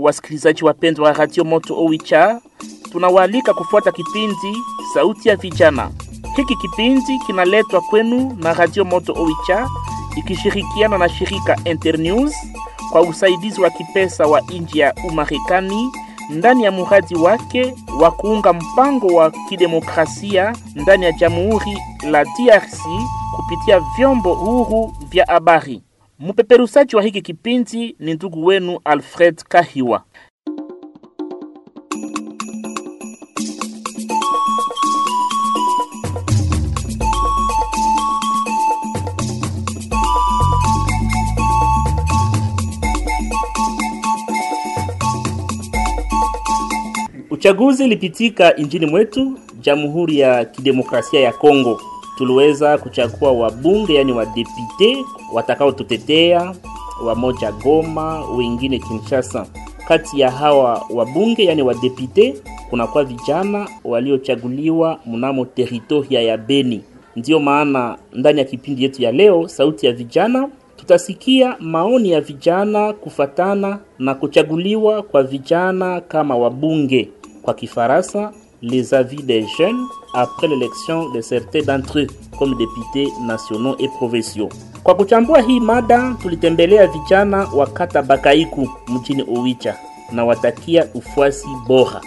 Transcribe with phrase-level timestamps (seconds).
[0.00, 2.40] Wasikilizaji wapendwa wa Radio Moto Owicha,
[2.92, 4.56] tunawaalika kufuata kipindi
[4.94, 5.90] Sauti ya Vijana.
[6.36, 9.68] Hiki kipindi kinaletwa kwenu na Radio Moto Oicha
[10.16, 12.34] ikishirikiana na shirika Internews
[12.92, 15.92] kwa usaidizi wa kipesa wa nchi ya Umarekani
[16.30, 21.78] ndani ya muradi wake wa kuunga mpango wa kidemokrasia ndani ya Jamhuri
[22.10, 22.80] la DRC
[23.36, 25.82] kupitia vyombo huru vya habari.
[26.18, 30.02] Mpeperusaji wa hiki kipindi ni ndugu wenu Alfred Kahiwa.
[47.42, 51.80] Uchaguzi ulipitika nchini mwetu Jamhuri ya Kidemokrasia ya Kongo.
[52.18, 56.54] Tuliweza kuchagua wabunge, yani wadepute watakaotutetea,
[57.04, 59.46] wamoja Goma, wengine Kinshasa.
[59.88, 62.34] Kati ya hawa wabunge, yani wadepute,
[62.70, 66.82] kunakuwa vijana waliochaguliwa mnamo teritoria ya Beni.
[67.16, 72.92] Ndiyo maana ndani ya kipindi yetu ya leo, sauti ya vijana, tutasikia maoni ya vijana
[72.92, 77.08] kufatana na kuchaguliwa kwa vijana kama wabunge
[77.42, 82.06] kwa Kifaransa, les avis des jeunes après l'élection de certains d'entre eux
[82.38, 84.48] comme députés nationaux et provinciaux.
[84.82, 89.76] Kwa kuchambua hii mada, tulitembelea vijana wa kata Bakaiku mjini Owicha
[90.12, 92.00] na watakia ufuasi bora.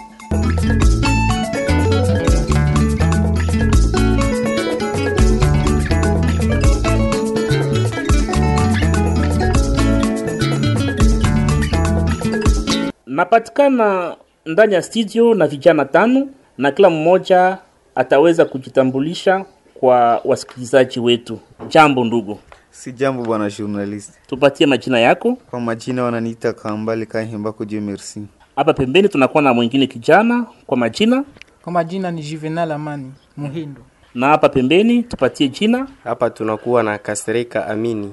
[13.06, 17.57] Napatikana ndani ya studio na vijana tano na kila mmoja
[17.95, 21.39] ataweza kujitambulisha kwa wasikilizaji wetu.
[21.69, 22.39] Jambo ndugu,
[22.69, 24.13] Si jambo bwana journalist.
[24.28, 25.38] tupatie majina yako.
[25.50, 28.22] Kwa majina wananiita Kambali Kahemba merci.
[28.56, 31.23] Hapa pembeni tunakuwa na mwingine kijana kwa majina,
[31.63, 33.81] Kwa majina ni Juvenal Amani Muhindo.
[34.16, 38.12] na hapa pembeni tupatie jina, Hapa tunakuwa na Kasereka Amini.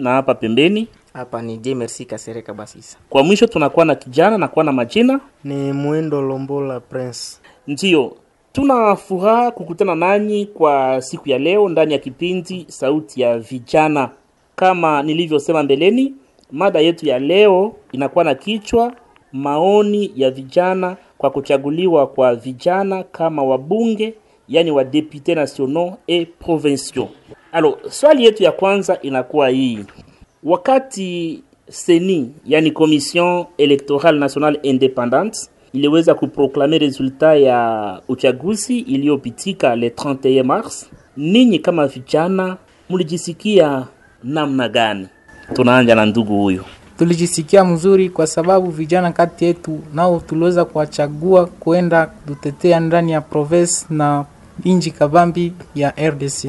[0.00, 2.98] na hapa pembeni Hapa ni Dieu merci Kasereka Basisa.
[3.10, 5.20] kwa mwisho tunakuwa na kijana na kuwa na majina.
[5.44, 7.38] ni Mwendo Lombola Prince.
[7.66, 8.16] Ndiyo,
[8.52, 14.10] tuna furaha kukutana nanyi kwa siku ya leo ndani ya kipindi Sauti ya Vijana.
[14.56, 16.14] Kama nilivyosema mbeleni,
[16.52, 18.92] mada yetu ya leo inakuwa na kichwa
[19.32, 24.14] maoni ya vijana kwa kuchaguliwa kwa vijana kama wabunge,
[24.48, 27.08] yani wa député nationaux et provinciaux.
[27.52, 29.78] Alors, swali yetu ya kwanza inakuwa hii:
[30.44, 35.38] wakati seni yani commission electorale nationale independante
[35.72, 42.56] iliweza kuproklame resulta ya uchaguzi iliyopitika le 31 mars, ninyi kama vijana
[42.90, 43.86] mlijisikia
[44.24, 45.08] namna gani?
[45.52, 46.64] Tunaanja na ndugu huyu.
[46.98, 53.86] Tulijisikia mzuri kwa sababu vijana kati yetu nao tuliweza kuwachagua kwenda kutetea ndani ya province
[53.90, 54.24] na
[54.64, 56.48] inji kabambi ya RDC.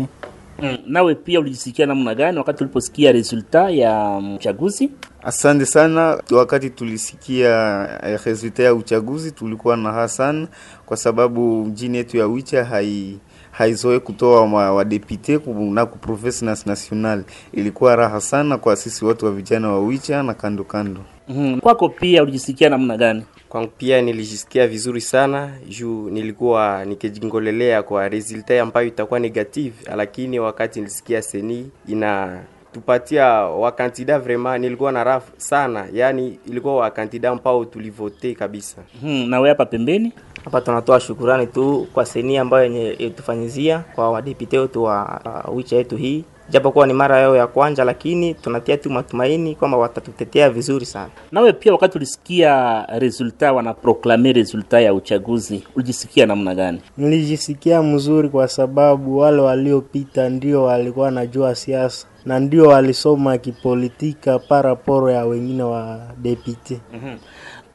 [0.60, 4.92] Mm, nawe pia ulijisikia namna gani wakati uliposikia resulta ya uchaguzi?
[5.24, 6.22] Asante sana.
[6.32, 10.48] Wakati tulisikia eh, resulta ya uchaguzi tulikuwa na Hassan
[10.86, 13.20] kwa sababu mjini yetu ya Wicha hai
[13.52, 17.24] haizoe kutoa ma- wadepute ku- na ku province national.
[17.54, 21.02] Ilikuwa raha sana kwa sisi watu wa vijana wa Wicha na kando kando.
[21.30, 23.24] Mm, kwako pia ulijisikia namna gani?
[23.50, 30.80] Kwangu pia nilijisikia vizuri sana juu nilikuwa nikijingolelea kwa resulta ambayo itakuwa negative, lakini wakati
[30.80, 32.40] nilisikia seni ina
[32.76, 38.78] inatupatia wakandida vraiment, nilikuwa na rafu sana, yani ilikuwa wakandida ambao tulivote kabisa.
[39.02, 40.14] Hmm, na wewe hapa pembeni
[40.46, 45.76] Hapa tunatoa shukurani tu kwa seni ambayo yenye tufanyizia kwa wadepite wetu wa uh, wicha
[45.76, 50.86] yetu hii, japokuwa ni mara yao ya kwanza, lakini tunatia tu matumaini kwamba watatutetea vizuri
[50.86, 51.10] sana.
[51.32, 56.82] nawe pia wakati ulisikia resulta wanaproklame resulta ya uchaguzi ulijisikia namna gani?
[56.98, 65.10] Nilijisikia mzuri kwa sababu wale waliopita ndio walikuwa wanajua siasa na ndio walisoma kipolitika paraporo
[65.12, 66.80] ya wengine wa depute.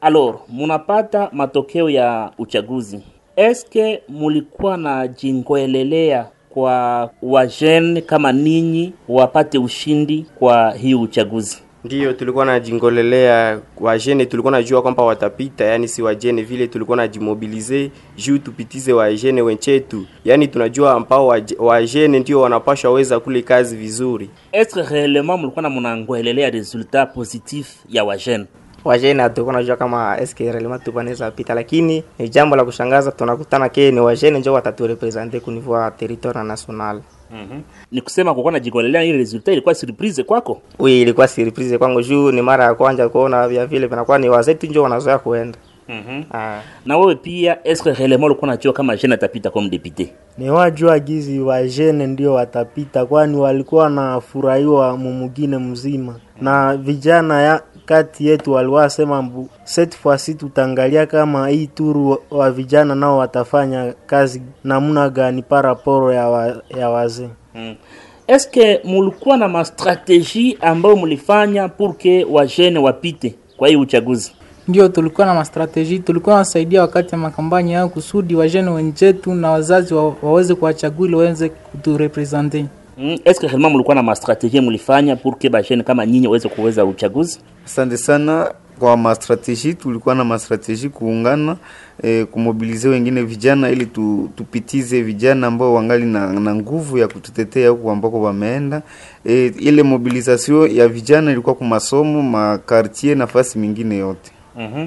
[0.00, 3.00] alor munapata matokeo ya uchaguzi,
[3.37, 11.58] eske mulikuwa na jingwelelea kwa wajene kama ninyi wapate ushindi kwa hii uchaguzi?
[11.85, 18.38] Ndiyo, tulikuwa najingolelea wajene, tulikuwa najua kwamba watapita, yani si wajene vile, tulikuwa najimobilize juu
[18.38, 24.31] tupitize wajene wenchetu, yani tunajua ambao waj- wajene ndio wanapashwa weza kule kazi vizuri.
[24.52, 28.44] Est-ce réellement mlikuwa na mnangoelelea resultat positif ya wajene?
[28.84, 33.90] Wajene hatukuwa najua kama eske relema tupaneza pita, lakini ni jambo la kushangaza, tunakutana ke
[33.90, 37.00] ni wajene njo wataturepresente ku niveau ya territoire national.
[37.30, 37.60] Mhm.
[37.92, 40.60] Ni kusema kukuwa najigolelea ile resulta ilikuwa surprise kwako?
[40.78, 44.66] Ui, ilikuwa surprise kwangu juu ni mara ya kwanza kuona vya vile vinakuwa ni wazetu
[44.66, 45.58] njo wanazoea kuenda.
[45.88, 46.22] Mhm.
[46.32, 50.06] Ah, Na wewe pia est-ce que réellement ulikuwa unajua kama jeune atapita comme député?
[50.38, 56.44] ni wajua gizi wa jeune ndio watapita, kwani walikuwa wanafurahiwa mumugine mzima, Mm -hmm.
[56.44, 62.50] na vijana ya kati yetu walikuwa sema mbu set fasi tutangalia kama hii turu wa
[62.50, 67.28] vijana nao watafanya kazi namna gani paraporo ya, wa, ya wazee.
[67.54, 67.75] Mm.
[68.28, 74.32] Est-ce mulikuwa na mastratégie ambayo mulifanya pour que wajene wapite kwa hii uchaguzi?
[74.69, 79.94] Ndio tulikuwa na mastrateji, tulikuwa nasaidia wakati ya makambanyi yao kusudi wajene wenjetu na wazazi
[79.94, 82.66] wa, waweze kuwachagua ili waweze kuturepresente.
[83.00, 83.17] Mm.
[83.25, 87.38] Est-ce que vraiment mlikuwa na mastrategie mlifanya pour que bajene kama nyinyi waweze kuweza uchaguzi?
[87.64, 91.56] Asante sana kwa mastrategie, tulikuwa na mastrategie kuungana
[92.02, 97.70] e, kumobilize wengine vijana ili tu, tupitize vijana ambao wangali na, na nguvu ya kututetea
[97.70, 98.82] huku ambako wameenda.
[99.26, 104.31] E, ile mobilisation ya vijana ilikuwa kwa masomo, makartier, nafasi mingine yote.
[104.56, 104.87] Mhm.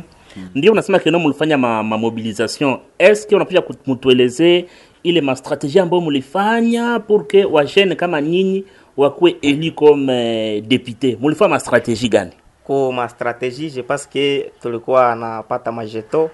[0.56, 2.78] Ndio unasema keno mlifanya ma, ma mobilisation.
[3.00, 4.66] Est-ce que unapasha mutueleze
[5.04, 8.66] ile mastrategie ambayo mulifanya pour que wajene kama nyinyi
[8.98, 11.18] wakuwe eli comme euh, député?
[11.20, 12.32] Mulifanya mastrategie gani?
[12.68, 16.30] ko mastrategie je pense que tulikuwa napata majeto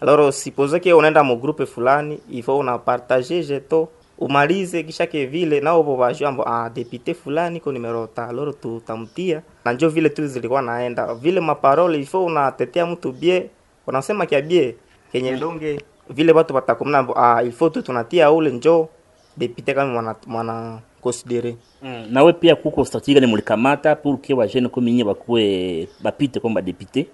[0.00, 3.88] alors suppose que unaenda mu groupe fulani ifo una partager jeto
[4.18, 8.28] umalize kisha ke vile nao bo bajua mbo ah député fulani ko numero ta.
[8.28, 9.42] Alors tutamtia.
[9.64, 11.14] Na njo vile tu zilikuwa naenda.
[11.14, 13.50] Vile maparole ifo unatetea mtu bie
[13.86, 14.74] unasema kia bie
[15.12, 18.88] kenye donge vile watu watakumna mbo ah il faut tu tunatia ule njo
[19.36, 22.06] depite kama mwana mwana considere Mm.
[22.10, 26.60] Nawe pia kuko strategie gani mulikamata pour que wajene comme nyinyi bakuwe bapite comme ba
[26.60, 27.06] député?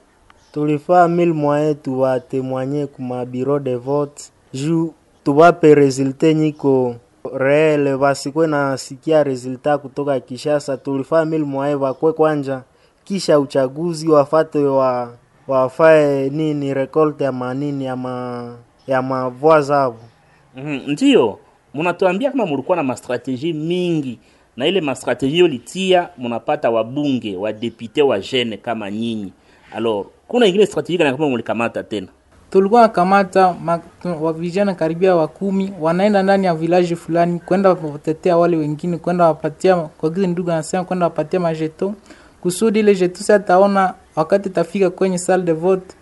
[0.52, 4.22] tulifaa mille moyen tuwatemwanye kuma bureau de vote
[4.54, 4.94] juu
[5.24, 6.96] tuwape resulte nyiko
[7.36, 10.76] reele, basikwe na sikia resulta kutoka Kishasa.
[10.76, 12.62] Tulifaa mil moyen bakwe kwanja,
[13.04, 15.12] kisha uchaguzi wafate wa
[15.48, 18.54] wafae nini rekolte ya manini ya ma
[18.86, 19.96] ya mavua zao.
[20.56, 20.80] Mhm.
[20.92, 21.38] Ndio
[21.74, 24.18] mnatuambia kama mulikuwa na mastrateji mingi
[24.56, 29.32] na ile mastrateji yolitia litia munapata wabunge wa député wa jeune kama nyinyi.
[29.74, 32.06] Alors kuna ingine strateji kana kama mulikamata tena?
[32.50, 33.80] Tulikuwa nakamata ma-
[34.20, 39.24] wa vijana karibia wa kumi wanaenda ndani ya village fulani kwenda kutetea wale wengine, kwenda
[39.24, 41.94] wapatia kwa kile ndugu anasema, kwenda wapatia majeto
[42.40, 45.94] kusudi ile jeto sasa ataona wakati tafika kwenye salle de vote,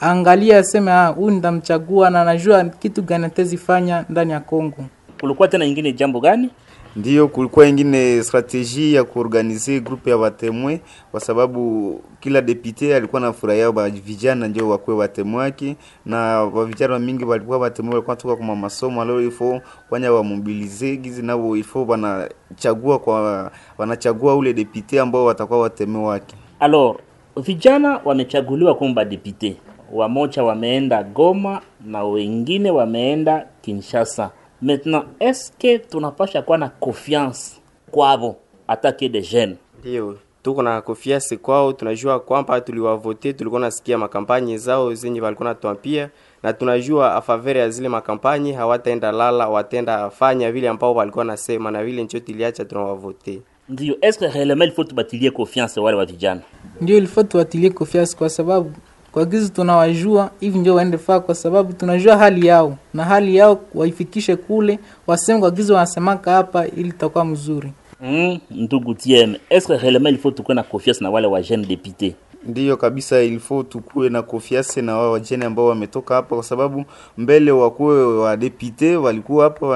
[0.00, 4.84] angalia aseme, ah, huyu nitamchagua na anajua kitu gani atazifanya ndani ya Kongo.
[5.20, 6.50] Kulikuwa tena ingine jambo gani?
[6.96, 10.80] Ndiyo, kulikuwa ingine strateji ya kuorganize grupe ya watemwe,
[11.10, 16.66] kwa sababu kila depute alikuwa na furahia ba vijana ndio wakuwe watemwe wake, na wa
[16.66, 21.86] vijana mingi walikuwa watemwe, walikuwa toka kwa masomo alio ifo kwanya wamobilize gizi nao ifo
[21.86, 26.36] wanachagua kwa wanachagua ule depute ambao watakuwa watemwe wake.
[26.60, 26.96] Alors
[27.36, 29.54] vijana wamechaguliwa kwa ba député,
[29.92, 34.30] wamoja wameenda Goma na wengine wameenda Kinshasa.
[34.62, 37.60] Maintenant est-ce que tunapasha kuwa na confiance
[37.90, 38.36] kwavo
[38.68, 39.56] atake de jeune?
[39.80, 46.10] Ndio tuko na confiance kwao, tunajua kwamba tuliwavote, tulikuwa nasikia makampanye zao zenye walikuwa natuambia,
[46.42, 51.84] na tunajua afavere ya zile makampanye hawataenda lala, watenda fanya vile ambao walikuwa nasema, na
[51.84, 53.42] vile ncho tiliacha tunawavote.
[53.68, 56.40] Ndio, est-ce que réellement il faut tubatilie confiance wale wa vijana?
[56.80, 58.72] Ndio ilifo tuwatilie confiance kwa sababu
[59.18, 63.60] kwa gizi tunawajua hivi ndio waende faa, kwa sababu tunajua hali yao na hali yao
[63.74, 67.72] waifikishe kule, waseme kwa gizi wanasemaka hapa, ili itakuwa mzuri.
[68.00, 72.12] Mm, ndugu TM, est-ce que réellement il faut tukuwe na confiance na wale wa députés?
[72.46, 76.84] Ndiyo kabisa, ilifo tukuwe na kofiasi na wao wajene ambao wametoka hapa, kwa sababu
[77.18, 79.66] mbele wakuwe wa depute walikuwa hapa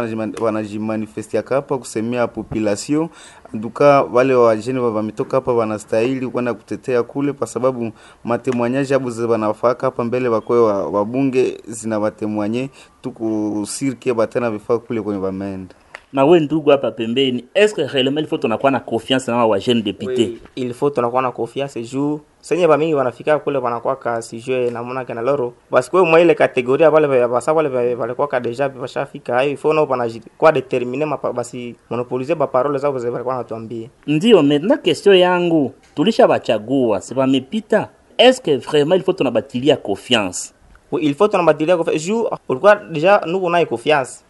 [0.41, 3.09] wanajimanifestiaka hapa kusemea population
[3.55, 7.93] anduka, wale wa- wametoka hapa wanastahili kwenda kutetea kule, kwa sababu
[8.25, 12.71] matemwanyaji abu wanafaka hapa mbele wakwe wa- wabunge zina watemwanye
[13.03, 15.75] tuku sirke batena vifaa kule kwenye wameenda
[16.13, 19.59] na we ndugu hapa pembeni est-ce que réellement il faut tunakuwa na confiance na wa
[19.59, 24.71] jeune député Oui, il faut tunakuwa na confiance juu senye bamingi wanafika kule wanakwaka sijue
[24.71, 25.53] namuna kana loro.
[25.71, 31.07] Basikwe mwa ile kategoria bale basa bale balikuwaka deja bashafika hayo ifo nao banakuwa determine
[31.35, 37.89] basi monopolize baparole zao ze balikuwa natuambia ndio maintenant question yangu tulisha bachagua si bamepita
[38.19, 40.53] est-ce que vraiment il faut tunabatilia confiance?
[40.93, 42.05] Oui, il faut tunabatilia confiance.
[42.07, 44.25] Juu ulikuwa deja nuko naye confiance?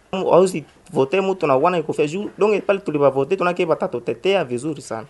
[0.93, 5.07] Vote mtu na wana ikufia juu donc pale tulibavote tunake batatutetea vizuri sana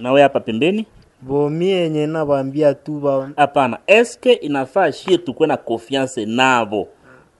[0.00, 0.86] na wewe hapa pembeni?
[1.22, 3.30] Bomi yenye nawaambia tu ba.
[3.36, 3.78] Hapana.
[3.86, 6.88] Eske inafaa shie tukwe na confiance navo?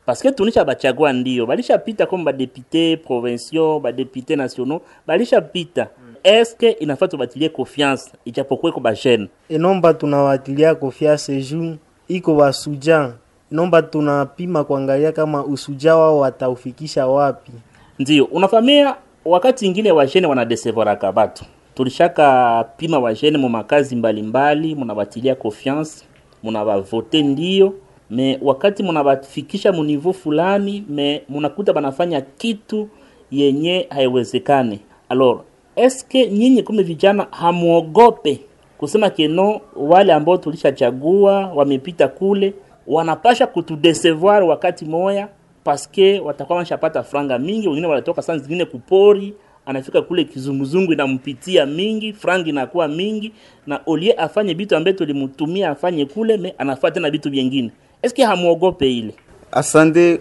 [0.07, 1.47] Paske tunisha bachagua ndio.
[1.47, 4.83] Balishapita comme badepute provinciaux badepute nationaux.
[5.07, 5.89] Balishapita
[6.23, 11.77] eske inafaa tubatilie confiance ijapokuweko bajene inomba tunawatilia confiance juu
[12.09, 13.13] iko basuja
[13.53, 17.53] inomba tunapima kuangalia kama usuja wao wataufikisha wapi
[17.99, 26.05] ndio unafamia wakati ingine wajene wanadesevoraka batu tulishaka pima wajene mu makazi mbalimbali munabatilia confiance
[26.43, 27.73] munabavote ndio
[28.11, 32.89] me wakati munabafikisha munivu fulani me munakuta banafanya kitu
[33.31, 34.81] yenye haiwezekane.
[35.09, 35.41] Alors
[35.77, 38.41] eske nyinyi kumi vijana hamuogope
[38.79, 42.55] kusema keno wale ambao tulishachagua wamepita kule
[42.87, 45.29] wanapasha kutudesevoir wakati moya
[45.67, 49.35] paske watakuwa wanashapata franga mingi wengine wanatoka sana zingine kupori
[49.67, 53.33] anafika kule kizunguzungu inampitia mingi frangi inakuwa mingi
[53.67, 57.71] na olie afanye vitu ambaye tulimtumia afanye kule me anafaa tena vitu vyengine.
[58.03, 59.15] Eske hamuogope ile?
[59.53, 60.21] Asante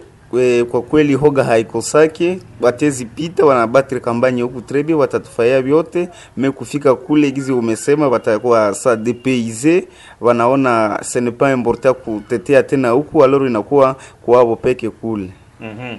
[0.71, 6.09] kwa kweli hoga haikosake, watezi pita wanabatre kampanye huku trebi, watatufaya vyote.
[6.37, 9.87] Me kufika kule gizi umesema watakuwa sa depayse,
[10.21, 15.29] wanaona ce n'est pas important kutetea tena huku, aloro inakuwa kwao peke kule.
[15.61, 15.97] mm-hmm.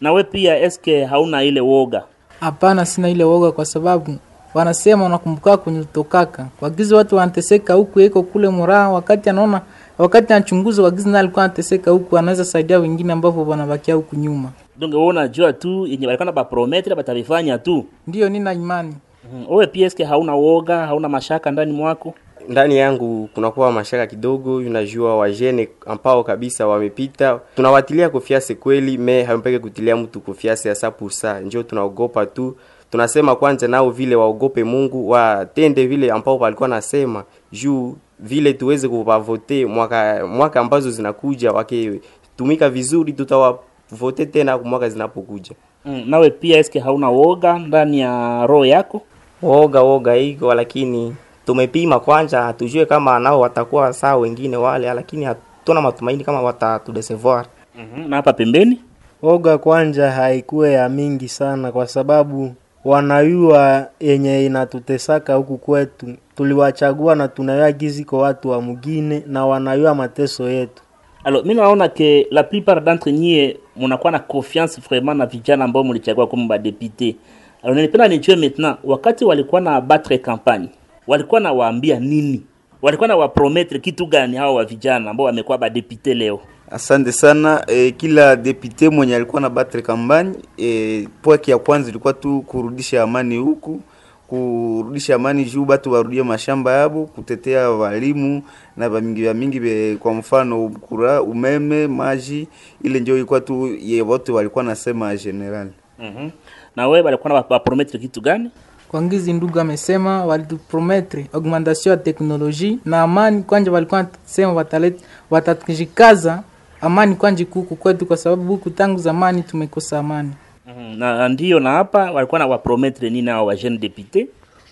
[0.00, 2.02] na we pia eske hauna ile woga?
[2.40, 4.16] Hapana, sina ile woga kwa sababu
[4.54, 6.46] wanasema unakumbuka kwenye utokaka.
[6.60, 9.60] Wagizi watu wanateseka huku iko kule muraha, wakati anaona
[9.98, 14.50] wakati anachunguza wagizi alikuwa anateseka huku, anaweza saidia wengine ambavyo wanabakia huku nyuma.
[14.78, 18.94] donc wewe unajua tu yenye walikuwa na baprometre batavifanya tu Ndio, nina imani
[19.32, 19.50] mm-hmm.
[19.54, 22.14] wewe pia eske hauna woga hauna mashaka ndani mwako
[22.48, 29.58] ndani yangu kunakuwa mashaka kidogo, unajua wajene ambao kabisa wamepita, tunawatilia kofiase kweli, me hampeke
[29.58, 32.56] kutilia mtu kofiase asa pusa, njoo tunaogopa tu.
[32.90, 39.66] Tunasema kwanza nao vile waogope Mungu, watende vile ambao walikuwa nasema juu vile tuweze kupavote
[39.66, 45.50] mwaka mwaka ambazo zinakuja, wakitumika vizuri, tutawavote tena mwaka zinapokuja.
[45.84, 46.02] mm.
[46.06, 49.02] nawe pia eske hauna woga ndani ya roho yako
[49.42, 51.14] woga woga iko lakini
[51.46, 57.44] tumepima kwanza hatujue kama nao watakuwa saa wengine wale lakini hatuna matumaini kama watatudesevoir
[57.78, 58.08] mm-hmm.
[58.10, 58.80] na hapa pembeni
[59.22, 62.54] woga kwanja haikuwe ya mingi sana kwa sababu
[62.84, 66.06] wanayua yenye inatutesaka huku kwetu
[66.36, 67.72] tuliwachagua na tunayua
[68.06, 70.82] kwa watu wa mugine na wanayua mateso yetu.
[71.24, 75.84] Alors mi naona ke la plupart d'entre nyie munakuwa na confiance vraiment na vijana ambao
[75.84, 77.16] mulichagua kama badepute.
[77.62, 80.68] Alors nilipenda nijue maintenant wakati walikuwa na batre campagne
[81.06, 82.42] walikuwa na waambia nini?
[82.82, 86.40] Walikuwa na wapromettre kitu gani hao wa vijana ambao wamekuwa badepute leo?
[86.70, 87.64] Asante sana.
[87.66, 93.02] E, kila depute mwenye alikuwa na battre campagne e, pwaki ya kwanza ilikuwa tu kurudisha
[93.02, 93.80] amani huku
[94.28, 98.42] kurudisha amani juu batu warudie mashamba yabo, kutetea walimu
[98.76, 102.48] na bamingi vya mingi be, kwa mfano kura, umeme, maji,
[102.82, 105.68] ile ndio ilikuwa tu ye wote walikuwa nasema general.
[105.98, 106.30] mm-hmm.
[106.76, 108.50] na wewe walikuwa na waprometre kitu gani
[108.88, 116.42] kwa ngizi ndugu amesema walituprometre augmentation ya teknolojia na amani kwanja, walikuwa sema wataleta watajikaza
[116.80, 120.32] amani kwanje kuku kwetu, kwa sababu huku tangu zamani tumekosa amani.
[120.66, 120.98] Mm-hmm.
[120.98, 124.26] na ndio na hapa walikuwa na waprometre nini hao wa jeune député?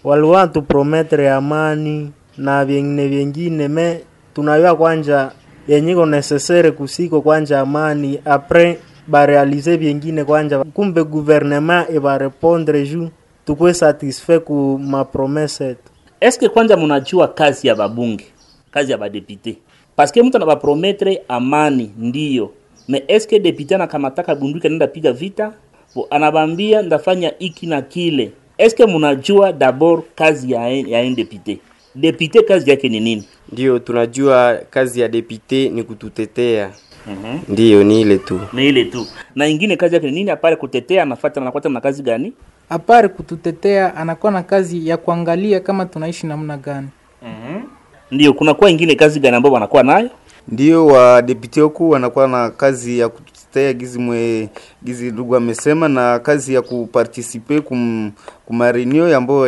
[0.05, 4.01] Waliwa tuprometre amani na vyengine vyengine me
[4.35, 5.31] tunayua kwanja
[5.69, 8.21] yenyiko necessaire kusiko kwanja amani.
[8.25, 13.09] Apres barealize vyengine kwanja kumbe gouvernement ibarepondre ju
[13.47, 15.91] tukwe satisfait ku mapromese etu.
[16.21, 18.25] eske kwanja munajua kazi ya babunge
[18.71, 19.57] kazi ya badepute
[19.97, 22.51] paske mtu anabaprometre amani ndiyo
[22.89, 25.53] me eske depute anakamataka bunduki anaenda piga vita
[26.11, 31.59] anabambia ndafanya iki na kile eske munajua dabor kazi ya, ya depute
[31.95, 36.71] depute kazi yake ni nini Ndio tunajua kazi ya depute ni kututetea,
[37.07, 37.41] mm-hmm.
[37.49, 38.41] ndiyo ni ile tu.
[38.53, 42.03] ni ile tu na ingine kazi yake ni nini apare kutetea anafuata anakwata na kazi
[42.03, 42.33] gani
[42.71, 46.89] Apare kututetea, anakuwa na kazi ya kuangalia kama tunaishi namna gani.
[47.23, 47.63] mm-hmm.
[48.11, 50.11] ndio kunakuwa ingine kazi gani ambayo wanakuwa nayo
[50.49, 53.09] Ndio wa depute huku wanakuwa na kazi ya
[53.55, 54.49] kutetea gizi mwe
[54.85, 58.11] gizi ndugu amesema, na kazi ya kupartisipe kum
[58.47, 59.39] kumarenio ambao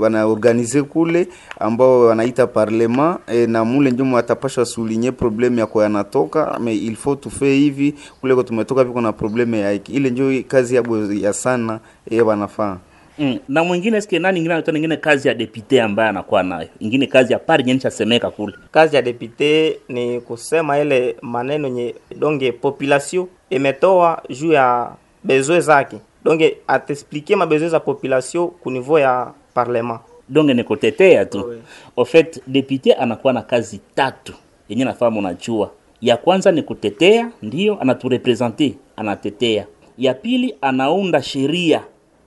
[0.00, 1.28] wanaorganize kule
[1.60, 7.20] ambao wanaita parlement e, na mule ndio atapasha sulinye probleme yako yanatoka me il faut
[7.20, 11.32] tu fait hivi kule kwa tumetoka viko na problem ya ile ndio kazi yabo ya
[11.32, 12.76] sana e, wanafaa
[13.18, 13.38] Mm.
[13.48, 16.68] Na mwingine sikie nani ingine anatoa ingine kazi ya depute ambaye anakuwa nayo.
[16.80, 18.54] Ingine kazi ya pari nyenye chasemeka kule.
[18.70, 24.90] kazi ya depute ni kusema ile maneno nye donge population imetoa juu ya
[25.24, 31.44] besoin zake donge atexplique mabesoin za population ku niveau ya parlement donge ni kutetea tu
[31.48, 31.56] Oui.
[31.96, 34.34] au fait depute anakuwa na kazi tatu
[34.68, 35.70] yenye nafahamu unajua
[36.00, 39.66] ya kwanza ni kutetea ndiyo anaturepresente anatetea
[39.98, 41.82] ya pili anaunda sheria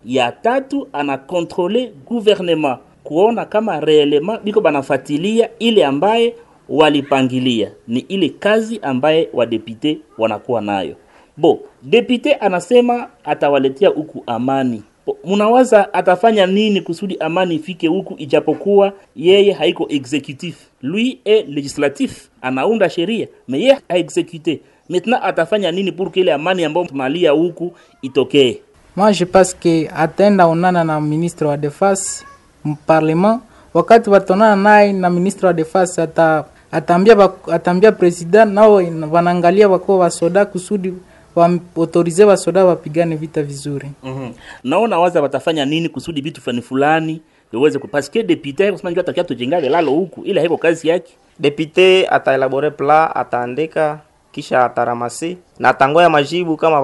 [0.06, 2.78] ya tatu anakontrole gouvernement.
[3.04, 6.36] Kuona kama reelema biko banafatilia ile ambaye
[6.70, 7.72] walipangilia.
[7.88, 10.96] Ni ile kazi ambaye wadepute wanakuwa nayo.
[11.38, 14.84] Bo depute anasema atawaletea huku amani.
[15.24, 20.56] Munawaza atafanya nini kusudi amani ifike huku ijapokuwa yeye haiko executif.
[20.82, 24.60] Lui e legislatif anaunda sheria me yeye haexecute.
[24.90, 28.62] Maintenant atafanya nini pour que ile amani ambayo tunalia huku itokee
[28.96, 32.26] moi je pense que ataenda onana na ministre wa defense
[32.66, 33.40] mparlement
[33.74, 38.74] wakati wataonana naye na ministre wa defense ata ataambia ataambia president nao
[39.12, 40.94] wanaangalia wakuwa wasoda kusudi
[41.36, 43.92] waautorize wasoda wapigane vita vizuri.
[44.04, 44.34] Mm-hmm.
[44.64, 47.22] naona waza watafanya nini kusudi vitu fulani fulani
[47.54, 51.14] iweze kupaske depute kusema njua atakia tujenga lalo huku ile haiko kazi yake.
[51.40, 54.00] Depute ataelabore pla ataandika
[54.32, 56.82] kisha ataramasi na atangoya majibu kama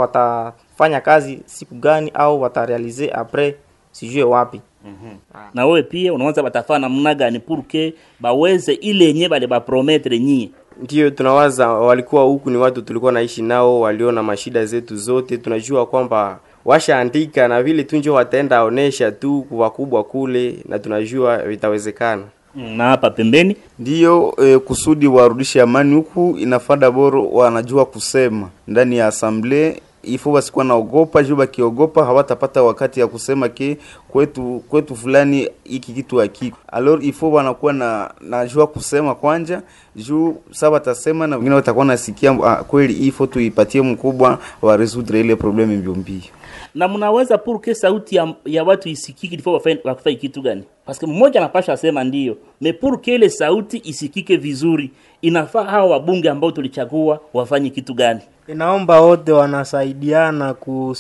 [0.76, 3.56] watafanya kazi siku gani au watarealize apres
[3.92, 4.62] sijue wapi
[5.54, 10.50] na wewe pia unaanza watafanya namna gani purke baweze ile yenye bale baprometre nyie
[10.82, 15.38] Ndiyo, tunawaza walikuwa huku ni watu tulikuwa naishi nao, waliona mashida zetu zote.
[15.38, 21.38] Tunajua kwamba washaandika na vile tu njo wataenda onesha tu kwa wakubwa kule, na tunajua
[21.38, 22.24] vitawezekana.
[22.56, 28.98] Mm, na hapa pembeni ndiyo e, kusudi warudishe amani huku Inafada boro wanajua kusema ndani
[28.98, 35.50] ya asamble ifo wasikuwa naogopa juu bakiogopa hawatapata wakati ya kusema ke kwetu kwetu fulani
[35.64, 39.62] iki kitu hakiko alors ifo wanakuwa na najua kusema kwanja
[39.96, 45.36] juu sa watasema na wengine watakuwa nasikia ah, kweli ifo tuipatie mkubwa wa resoudre ile
[45.36, 46.04] probleme mbiombio.
[46.16, 46.22] mbio
[46.76, 50.64] na mnaweza purke sauti ya, ya watu isikike wafanye wafanye kitu gani?
[50.86, 57.20] Paske mmoja anapasha asema ndio mepurke ile sauti isikike vizuri inafaa hawa wabunge ambao tulichagua
[57.34, 58.20] wafanye kitu gani?
[58.48, 60.96] Inaomba wote wanasaidiana ku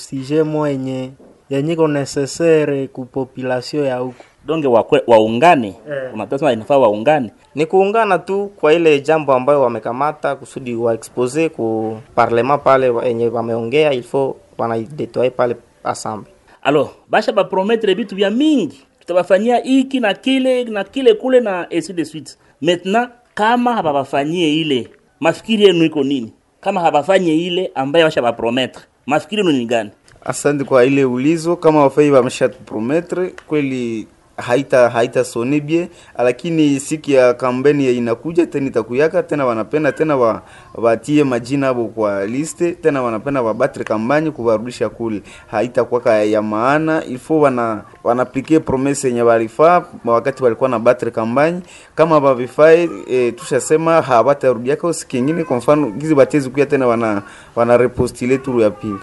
[0.67, 1.11] yenye
[1.49, 5.67] yenyiko nesesere ku population ya huku donge wakwe, waungane?
[5.67, 6.13] Eh.
[6.13, 7.31] unatasema inafaa waungane?
[7.55, 13.27] Ni kuungana tu kwa ile jambo ambayo wamekamata kusudi waexpose ku parlement pale enye yenye
[13.27, 16.27] wameongea ilfo wanaidetoe pale assemble.
[16.63, 18.81] Alors basha baprometre vitu vya mingi.
[18.99, 22.37] Tutabafanyia iki na kile na kile kule na ainsi de suite.
[22.61, 24.87] Maintenant kama hababafanyie ile
[25.19, 26.33] mafikiri yenu iko nini?
[26.61, 29.89] Kama habafanye ile ambayo washa baprometre mafikiri yenu ni gani?
[30.25, 37.91] Asante kwa ile ulizo, kama wafai wameshatuprometre kweli haita haita sonibie lakini siku ya kampeni
[37.97, 40.41] inakuja tena itakuyaka tena, wanapenda tena wa,
[40.75, 47.05] watie majina hapo kwa liste tena, wanapenda wabatre kampanye kuwarudisha kule, haitakuwa ya maana.
[47.05, 51.59] Ifo wana wanaplikie promese yenye walifaa wakati walikuwa na batre kampanye,
[51.95, 55.43] kama bavifai e, tushasema hawatarudiaka siku ingine.
[55.43, 57.21] Kwa mfano gizi batezi kuya tena wana
[57.55, 58.99] wana repostile turu ya pili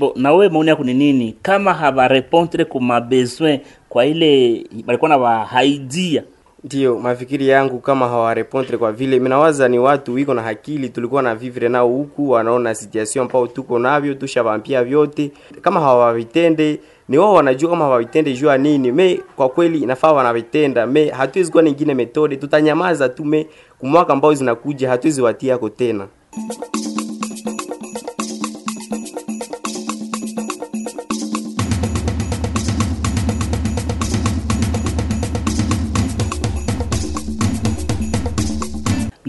[0.00, 5.16] bo na wewe maoni yako ni nini kama habarepondre ku mabesoin kwa ile walikuwa na
[5.16, 6.22] wahaidia?
[6.64, 11.34] Ndiyo mafikiri yangu kama hawarepondre kwa vile minawaza ni watu wiko na hakili, tulikuwa na
[11.34, 15.30] vivre nao huku, wanaona situation ambao tuko navyo, tushawaambia vyote.
[15.62, 18.92] Kama hawavitende ni wao wanajua kama hawavitende jua nini.
[18.92, 20.86] Me kwa kweli inafaa wanavitenda.
[20.86, 23.24] Me hatuwezi kuwa nyingine metode, tutanyamaza tu.
[23.24, 23.46] Me
[23.78, 26.06] kumwaka ambao zinakuja hatuwezi watia yako tena.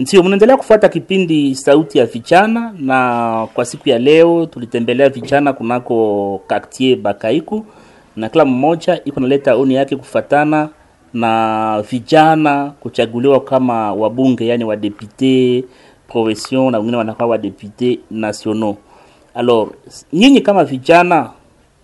[0.02, 6.40] Ndio, mnaendelea kufuata kipindi Sauti ya Vijana, na kwa siku ya leo tulitembelea vijana kunako
[6.48, 7.66] quartier Bakaiku,
[8.16, 10.68] na kila mmoja iko naleta oni yake kufatana
[11.14, 15.64] na vijana kuchaguliwa kama wabunge, yani wa député
[16.08, 18.76] provinciaux na wengine wanakuwa wa député nationaux.
[19.34, 19.68] Alors
[20.12, 21.30] nyinyi kama vijana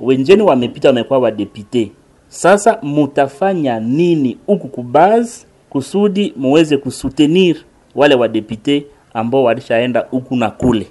[0.00, 1.88] wenjeni wamepita, wamekuwa wa député,
[2.28, 7.56] sasa mutafanya nini huku kubaz kusudi muweze kusutenir
[7.94, 10.86] wale wadepute ambao walishaenda huku na kule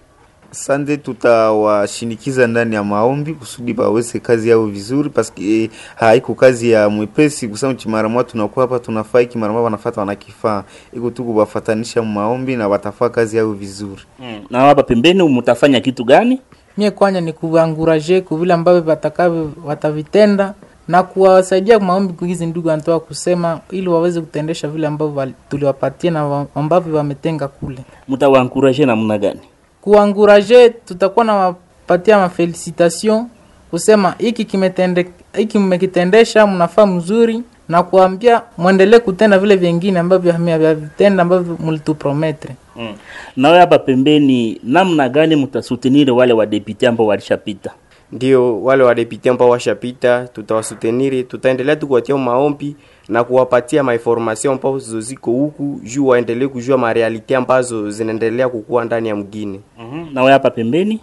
[0.51, 6.89] Sande tutawashinikiza ndani ya maombi kusudi baweze kazi yao vizuri, paske eh, haiko kazi ya
[6.89, 13.10] mwepesi kusema chimaramwa tunakuwa hapa tunafaiki maramwa wanafata wanakifaa iko tu kubafatanisha maombi na watafaa
[13.10, 14.01] kazi yao vizuri.
[14.19, 14.39] Mm.
[14.49, 16.39] Na hapa pembeni mtafanya kitu gani?
[16.77, 20.53] mie kwanya ni kuanguraje kuvile ambavyo watakavyo watavitenda
[20.88, 26.95] na kuwasaidia maombi hizi ndugu anatoa kusema ili waweze kutendesha vile ambavyo tuliwapatia na ambavyo
[26.95, 27.78] wametenga kule
[28.10, 29.39] Mtawankuraje namna gani?
[29.82, 33.28] Kuankuraje, tutakuwa na wapatia mafelicitation
[33.71, 41.21] kusema hiki kimetende hiki mmekitendesha mnafaa mzuri na kuambia mwendelee kutenda vile vingine ambavyo hamyavitenda
[41.23, 42.93] ambavyo mlituprometre Mm.
[43.36, 47.71] Nawe hapa pembeni, namna gani mtasutenire wale wadepite ambao walishapita?
[48.12, 52.76] Ndio wale wadepute ambao washapita tutawasuteniri tutaendelea tu kuwatia maombi
[53.10, 59.15] na kuwapatia mainformation ambazo ziko huku juu waendelee kujua marealite ambazo zinaendelea kukua ndani ya
[59.15, 59.62] mgini.
[59.80, 60.13] Mm-hmm.
[60.13, 61.02] Na wewe hapa pembeni?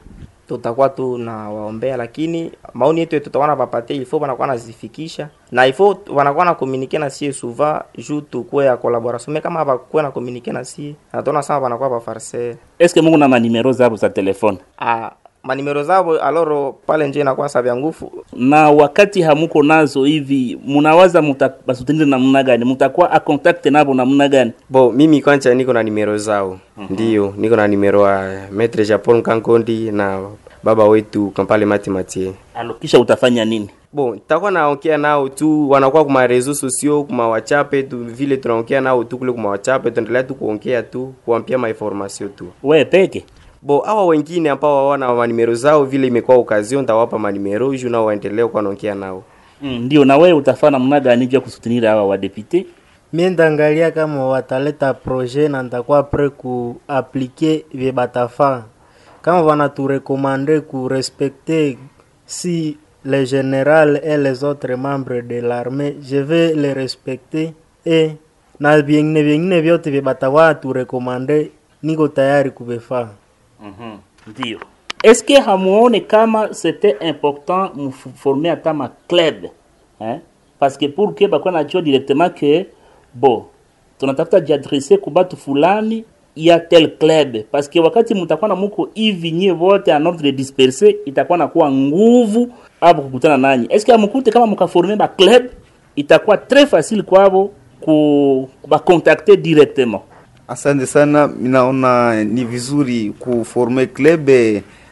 [0.49, 5.29] Tutakuwa tu na waombea, lakini maoni yetu tutakuwa na papatia ifo wanakuwa nazifikisha.
[5.53, 9.33] Na ifo wanakuwa na communique na sie suva juu tukuwe ya collaboration.
[9.33, 13.29] Mais kama hapakuwa na communique na sie natona sana wanakuwa ba farceur eske mungu na
[13.29, 15.11] manimero zabo za telefone ah
[15.44, 18.12] manimero zao aloro pale nje inakuwa savya nguvu.
[18.33, 22.64] Na wakati hamuko nazo hivi munawaza mutabasutenire namna gani?
[22.64, 24.52] Mutakuwa a contact nabo namna gani?
[24.70, 26.59] Bo mimi kwanza niko na nimero zao.
[26.90, 30.20] Ndio niko na nimero wa Maitre Japon Kankondi na
[30.62, 32.33] baba wetu Kampale Mati Matie.
[32.54, 33.70] Alo kisha utafanya nini?
[33.92, 39.04] Bon nitakuwa naongea nao tu wanakuwa kuma reseaux sociaux kuma wachape tu vile tunaongea nao
[39.04, 42.46] tu kule kuma wachape tuendelea tu kuongea tu kuwampia mainformation tu.
[42.62, 43.24] We peke
[43.64, 48.46] bo hawa wengine ambao hawana manimero zao vile imekuwa ukazio, ntawapa manimero juu nao waendelee
[48.46, 49.24] kwa naongea nao.
[49.62, 52.66] Mm, ndio na wewe utafana mna gani vya kusutenire hawa wadepute
[53.12, 58.62] Mimi ndangalia kama wataleta projet na ntakuwa pre ku appliquer vye batafaa
[59.22, 61.77] kama wanaturekomande ku respecter
[62.27, 67.55] si le général et les autres membres de l'armée je vais les respecter
[67.87, 68.11] et
[68.61, 71.50] na vyengine vyengine vyote vye tu turekomande
[71.83, 72.50] niko tayari
[73.61, 74.59] kuvifaa Mhm, ndio
[75.03, 79.35] eske hamuone kama c'était important muforme ata ma club
[80.01, 80.21] hein?
[80.59, 82.67] parce que pour que bakuwa najua directement que
[83.14, 83.47] bo
[83.99, 86.05] tunatafuta jiadresse ku batu fulani
[86.37, 87.37] ya tel club.
[87.53, 92.49] Parce que wakati mutakuwa na muko hivi nyie vote en ordre disperse itakuwa nakuwa nguvu
[92.81, 93.67] abo kukutana nanyi.
[93.71, 95.43] Eske amukute kama mukaforme ba club
[95.97, 100.03] itakuwa très facile kwabo ku bacontacter directement?
[100.48, 104.30] Asante sana, minaona ni vizuri kuforme club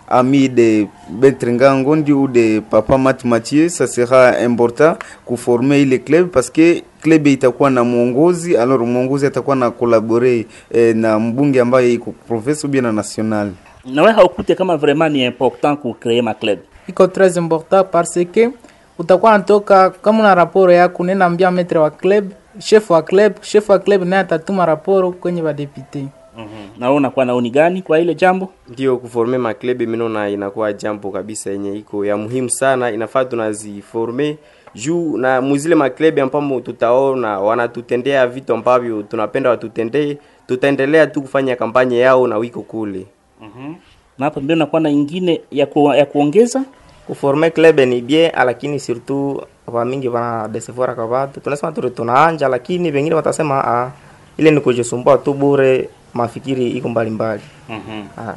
[0.09, 6.29] ami de Betrenga Ngondi ou de Papa Mat Mathieu, ça sera important kuforme ile club
[6.29, 11.93] parce que club itakuwa na mwongozi, alors mwongozi atakuwa na kolabore eh, na mbunge ambaye
[11.93, 13.51] iko ou bien na national.
[13.85, 18.51] nawe haukute kama vraiment ni important ku créer ma club iko très important parce que
[18.99, 22.25] utakuwa natoka kama una raporo yako nenda ambia metre wa club
[22.59, 25.99] chef wa club chef wa club naye atatuma raporo kwenye badepute
[26.37, 26.69] mm-hmm.
[26.81, 28.49] nawe unakuwa naoni gani kwa ile jambo?
[28.69, 32.91] Ndio kuforme maklebe minona inakuwa jambo kabisa yenye iko ya muhimu sana.
[32.91, 34.39] Inafaa tunaziforme
[34.75, 40.17] juu na muzile maklebe ambamo tutaona wanatutendea vitu ambavyo tunapenda watutendee.
[40.47, 43.07] Tutaendelea tu kufanya kampanye yao na wiko kule.
[43.41, 43.77] Mm-hmm.
[44.19, 46.65] na hapa mbele nakuwa na ingine ya, ku, ya kuongeza?
[47.07, 52.91] Kuforme club ni bien lakini surtout vamingi wana desevora kwa watu tunasema tu tunaanja lakini
[52.91, 53.91] wengine watasema ah,
[54.37, 58.09] ile ni kujisumbua tu bure mafikiri iko mbalimbali mm-hmm.
[58.19, 58.35] ah.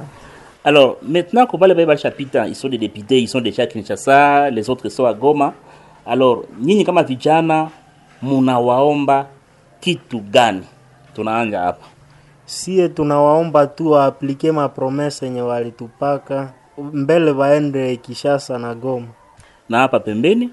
[0.64, 4.50] alors maintenant ko bale baye chapitre ils sont des députés ils sont déjà à Kinshasa
[4.50, 5.54] les autres sont à Goma
[6.06, 7.70] alors nyinyi kama vijana
[8.22, 9.26] munawaomba
[9.80, 10.64] kitu gani
[11.16, 11.86] tunaanja hapa
[12.46, 19.08] sie tunawaomba tu waaplike mapromese yenye walitupaka mbele waende Kishasa na Goma.
[19.70, 20.50] na hapa pembeni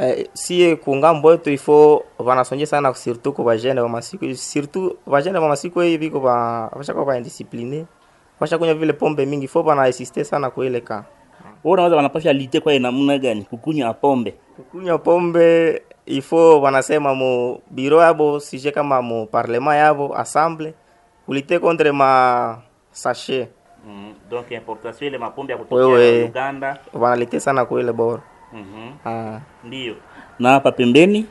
[0.00, 5.48] Eh, sie kungambo yetu ifo vanasonje sana surtout ko vajene va masiku surtout vajene va
[5.48, 7.86] masiku hii viko va vashakuwa va indiscipline
[8.40, 11.04] vashakunywa vile pombe mingi fo vana assister sana kwa ile ka.
[11.64, 13.42] Wao unaweza wanapasha lite kwa namna gani?
[13.44, 14.34] Kukunywa pombe?
[14.56, 20.74] Kukunya pombe ifo wanasema mu biro yabo sije kama mu parlement yabo assemble
[21.26, 22.58] kulite contre ma
[22.92, 23.48] sachet.
[23.86, 25.84] Mm, donc importation ile mapombe ya kutoka
[26.24, 26.78] Uganda.
[26.92, 29.12] wanalite sana kwa ile bora mm-hmm.
[29.12, 29.40] ah.
[29.64, 29.94] ndio.
[30.38, 31.26] Na hapa pembeni?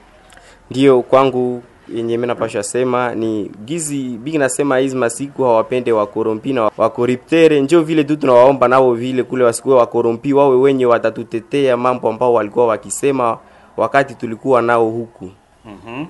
[0.72, 1.64] Ndio kwangu
[1.96, 7.62] yenye mimi napasha sema ni gizi bigi nasema hizi masiku hawapende wakorompi na wakoriptere.
[7.62, 12.68] Njo vile tu tunawaomba nao vile kule wasikuwe wakorompi wawe wenye watatutetea mambo ambao walikuwa
[12.68, 13.38] wakisema
[13.78, 15.30] wakati tulikuwa nao huku.
[15.66, 16.08] Mm-hmm.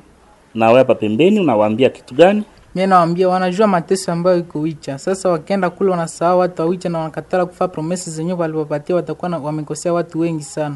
[0.55, 2.43] na wewe hapa pembeni unawaambia kitu gani?
[2.75, 6.97] Mie nawambia wanajua mateso ambayo iko wicha sasa wakienda kule wanasahau watu wa wicha na
[6.99, 10.75] wanakatala kufaa promesi zenye waliwapatia watakuwa na- wamekosea watu wengi sana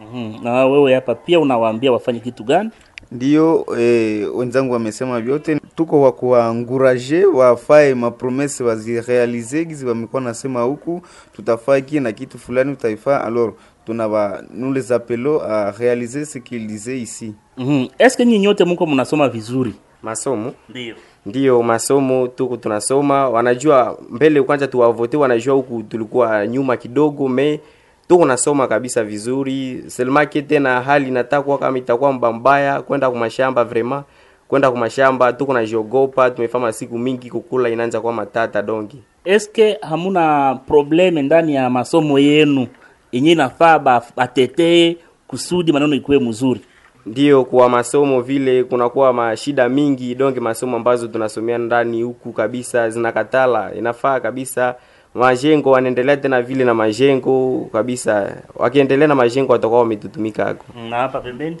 [0.00, 0.44] Mhm.
[0.44, 2.70] na wewe hapa pia unawaambia wafanye kitu gani?
[3.12, 11.02] Ndiyo eh, wenzangu wamesema vyote, tuko wa kuwaanguraje wafae mapromese wazirealize gizi wamekuwa nasema huku
[11.32, 13.54] tutafaa ki na kitu fulani utaifaa, alors
[13.86, 17.34] tunaba nous les appelons à réaliser ce qu'ils disaient ici.
[17.56, 17.88] mm -hmm.
[17.98, 19.74] Est-ce que nyinyi nyote mko mnasoma vizuri?
[20.02, 20.52] Masomo?
[20.68, 20.94] Ndio.
[21.26, 23.28] Ndiyo masomo tuko tunasoma.
[23.28, 27.60] Wanajua mbele kwanza tuwavote wanajua huku tulikuwa nyuma kidogo me
[28.08, 29.84] tuko nasoma kabisa vizuri.
[29.86, 34.04] Selmake tena hali inatakwa kama itakuwa mbambaya kwenda kumashamba vraiment.
[34.48, 38.98] Kwenda kumashamba tuko najiogopa tumefama siku mingi kukula inaanza kuwa matata dongi.
[39.24, 42.66] Eske hamuna probleme ndani ya masomo yenu?
[43.12, 44.96] Yenye nafaa ba- batetee
[45.28, 46.60] kusudi maneno ikuwe mzuri.
[47.06, 53.74] Ndio kwa masomo vile kunakuwa mashida mingi donge masomo ambazo tunasomea ndani huku kabisa zinakatala.
[53.74, 54.74] Inafaa kabisa
[55.14, 58.36] majengo wanaendelea tena vile na majengo kabisa.
[58.56, 61.56] Wakiendelea na majengo watakuwa wametutumika hako na hapa pembeni?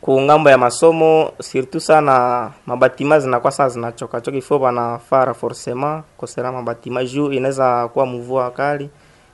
[0.00, 4.36] Ku ng'ambo ya masomo surtout sana mabatima zinakuwa zinachoka choka.
[4.38, 8.90] Ifo banafara forcement kosera mabatima juu inaweza kuwa mvua kali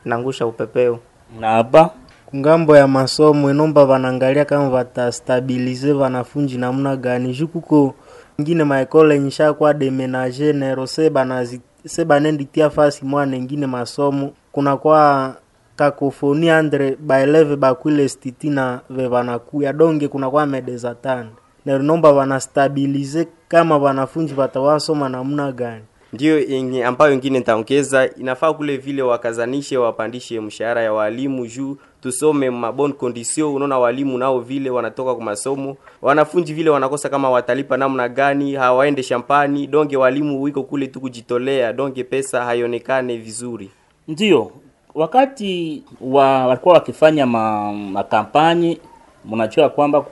[0.07, 0.98] inangusha upepeo.
[1.40, 1.90] Na hapa?
[2.26, 7.33] Kungambo ya masomo inomba vanangalia kama vatastabilize vanafunji namna gani.
[7.33, 7.94] Juu kuko
[8.38, 14.33] ingine maekole nishakuwa demenage nerose banazi se banenditia fasi mwana ingine masomo.
[14.53, 15.35] Kunakuwa
[15.77, 21.29] kakofoni andre baeleve bakwile stiti na vevanakuya donge kunakuwa medezatane
[21.66, 25.83] nero nomba vanastabilize kama vanafunji vatawasoma namna gani.
[26.12, 31.77] Ndiyo yenye ambayo ingine nitaongeza inafaa kule vile wakazanishe wapandishe mshahara ya walimu juu
[32.10, 33.54] tusome mabon condition.
[33.54, 35.76] Unaona walimu nao vile wanatoka kwa masomo.
[36.02, 39.66] Wanafunzi vile wanakosa kama watalipa namna gani hawaende shampani.
[39.66, 41.72] Donge walimu wiko kule tu kujitolea.
[41.72, 43.70] Donge pesa haionekane vizuri.
[44.08, 44.50] Ndio
[44.94, 48.78] wakati wa walikuwa wakifanya ma, makampanyi
[49.24, 50.04] mnajua kwamba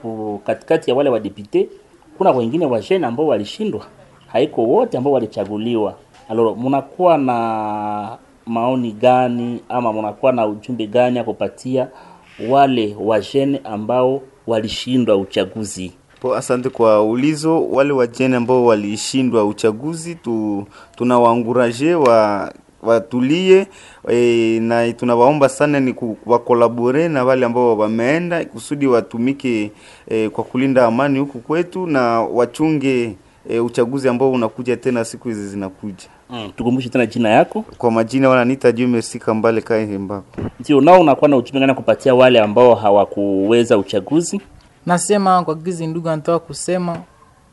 [0.45, 1.69] katikati ya wale wadepute
[2.17, 3.85] kuna wengine wajene ambao walishindwa.
[4.27, 5.93] Haiko wote ambao walichaguliwa.
[6.29, 11.87] Aloro mnakuwa na maoni gani ama mnakuwa na ujumbe gani ya kupatia
[12.49, 17.67] wale wajene ambao walishindwa uchaguzi Po, asante kwa ulizo.
[17.67, 22.53] Wale wajene ambao walishindwa uchaguzi tu, tunawaanguraje wa
[22.83, 23.67] watulie
[24.11, 29.71] e, na tunawaomba sana ni wakolabore na wale ambao wameenda kusudi watumike
[30.07, 33.15] e, kwa kulinda amani huku kwetu na wachunge
[33.49, 36.09] e, uchaguzi ambao unakuja tena siku hizi zinakuja.
[36.29, 37.61] Mm, tukumbushe tena jina yako.
[37.77, 40.41] Kwa majina wananiita Jume Sika Mbale Kaihembako.
[40.59, 44.41] ndio nao unakuwa na ujumbe gani kupatia wale ambao hawakuweza uchaguzi?
[44.85, 46.97] Nasema kwa gizi ndugu anatoa kusema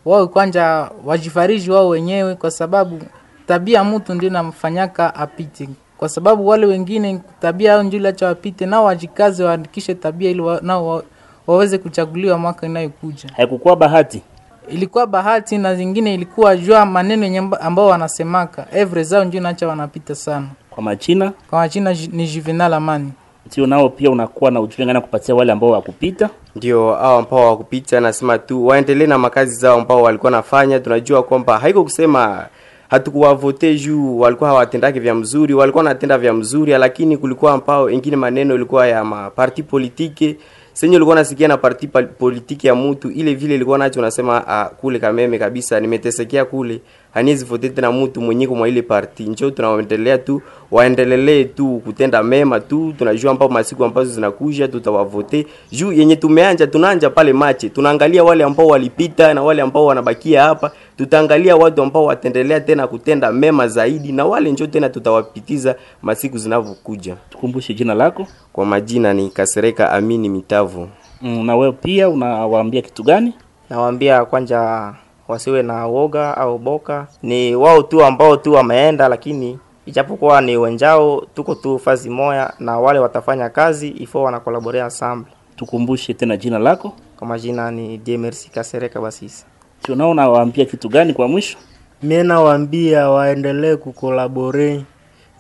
[0.05, 3.01] wao kwanja wajifariji wao wenyewe kwa sababu
[3.47, 5.69] tabia mtu ndio namfanyaka apite.
[5.99, 10.61] Kwa sababu wale wengine tabia yao ndio acha wapite nao wajikaze waandikishe tabia ili wa,
[10.63, 11.03] nao wa,
[11.47, 13.29] waweze kuchaguliwa mwaka inayokuja.
[13.37, 14.23] Haikukuwa bahati
[14.69, 18.67] ilikuwa bahati na zingine ilikuwa jua maneno yenye ambao wanasemaka.
[18.73, 20.47] Evre zao ndio nacha wanapita sana.
[20.71, 21.33] Kwa machina?
[21.51, 23.13] Kwa machina ni juvenal amani.
[23.47, 26.31] Ndio nao pia unakuwa na ujumbe gani kupatia wale ambao wakupita?
[26.57, 31.59] Ndio hao ambao wakupita nasema tu waendelee na makazi zao ambao walikuwa nafanya tunajua kwamba
[31.59, 32.47] haiko kusema
[32.91, 38.55] hatukuwavote juu walikuwa hawatendake vya mzuri walikuwa wanatenda vya mzuri lakini kulikuwa ambao ingine maneno
[38.55, 40.37] ilikuwa ya maparti politike
[40.73, 44.99] senye ulikuwa nasikia na parti politiki ya mtu ile vile ilikuwa nacho unasema ah, kule
[44.99, 46.81] kameme kabisa nimetesekea kule
[47.15, 49.23] haniwezi vote tena mtu mwenye kwa ile parti.
[49.23, 55.93] Njo tunaendelea tu waendelelee tu kutenda mema tu tunajua ambao masiku ambazo zinakuja tutawavote juu
[55.93, 60.71] yenye tumeanja tunaanja pale mache tunaangalia wale ambao walipita na wale ambao wanabakia hapa
[61.07, 67.17] tutaangalia watu ambao wataendelea tena kutenda mema zaidi na wale njo tena tutawapitiza masiku zinavyokuja.
[67.31, 68.27] Tukumbushe jina lako.
[68.53, 70.89] Kwa majina ni kasereka amini mitavu.
[71.23, 73.35] Mm, na wewe pia unawaambia kitu gani?
[73.71, 74.93] Nawaambia kwanja
[75.29, 77.07] wasiwe na woga au boka.
[77.23, 82.79] Ni wao tu ambao tu wameenda lakini ijapokuwa ni wenjao tuko tu fazi moya na
[82.79, 85.33] wale watafanya kazi ifo wanakolaborea ensemble.
[85.57, 86.93] Tukumbushe tena jina lako.
[87.17, 89.45] Kwa majina ni Demersi Kasereka Basisi
[89.87, 91.59] sio unaona waambia kitu gani kwa mwisho?
[92.03, 94.85] Mie nawaambia waendelee kukolabore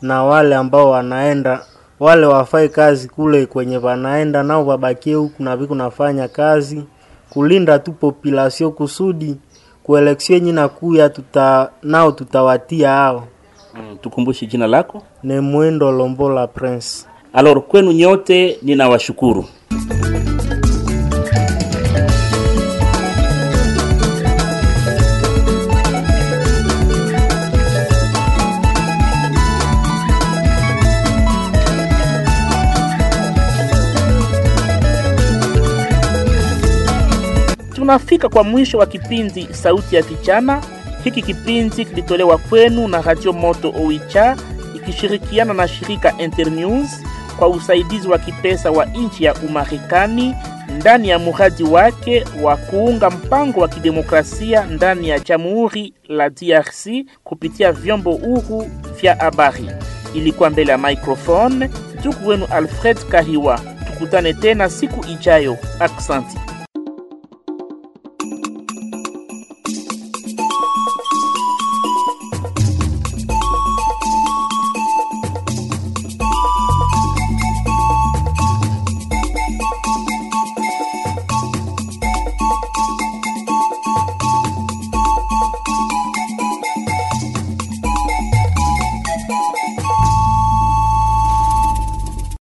[0.02, 1.64] na wale ambao wanaenda.
[2.00, 6.84] Wale wafai kazi kule kwenye wanaenda nao wabakie huku na viku nafanya kazi.
[7.30, 9.36] Kulinda tu population kusudi
[9.82, 13.26] kueleksio yenye nakuya tuta nao tutawatia hao.
[13.74, 15.02] Mm, tukumbushe jina lako?
[15.22, 17.06] Ni mwendo lombola prince.
[17.32, 19.44] Alor kwenu nyote ninawashukuru
[37.82, 40.62] tunafika kwa mwisho wa kipindi Sauti ya Vijana.
[41.04, 44.36] Hiki kipindi kilitolewa kwenu na Radio Moto Oicha
[44.76, 47.02] ikishirikiana na shirika Internews
[47.38, 50.34] kwa usaidizi wa kipesa wa nchi ya Umarekani
[50.76, 56.86] ndani ya muradi wake wa kuunga mpango wa kidemokrasia ndani ya Jamhuri la DRC
[57.24, 58.66] kupitia vyombo huru
[59.00, 59.70] vya habari.
[60.14, 63.60] Ilikuwa mbele ya microphone ndugu wenu Alfred Kahiwa.
[63.92, 65.56] Tukutane tena siku ijayo.
[65.80, 66.51] Aksanti.